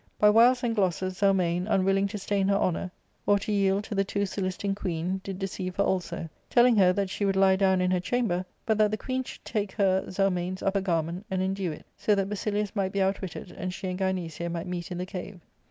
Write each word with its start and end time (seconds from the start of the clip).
By 0.17 0.31
wiles 0.31 0.63
and 0.63 0.75
glosses 0.75 1.17
Zel 1.17 1.35
mane, 1.35 1.67
unwilling 1.67 2.07
to 2.07 2.17
stain 2.17 2.47
her 2.47 2.55
honour, 2.55 2.89
or 3.27 3.37
to 3.37 3.51
yield 3.51 3.83
to 3.83 3.93
the 3.93 4.03
too 4.03 4.25
soliciting 4.25 4.73
queen, 4.73 5.21
did 5.23 5.37
deceive 5.37 5.75
her 5.75 5.83
also, 5.83 6.27
telling 6.49 6.75
her 6.77 6.91
that 6.91 7.11
she 7.11 7.23
would 7.23 7.35
lie 7.35 7.55
down 7.55 7.81
in 7.81 7.91
her 7.91 7.99
chamber, 7.99 8.43
but 8.65 8.79
that 8.79 8.89
the 8.89 8.97
queen 8.97 9.23
should 9.23 9.45
take 9.45 9.73
her 9.73 10.03
(Zelmane's) 10.07 10.63
upper 10.63 10.81
garment, 10.81 11.27
and 11.29 11.43
endue 11.43 11.71
it, 11.71 11.85
so 11.97 12.15
that 12.15 12.29
Basilius 12.29 12.75
might 12.75 12.93
be 12.93 12.99
outwitted, 13.03 13.51
and 13.51 13.71
she 13.71 13.89
and 13.89 13.99
Gynecia 13.99 14.49
might 14.51 14.65
meet 14.65 14.89
in 14.91 14.97
the 14.97 15.05
cave. 15.05 15.39